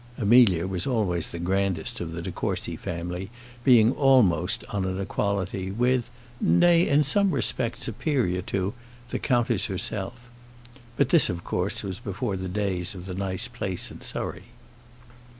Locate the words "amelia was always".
0.17-1.27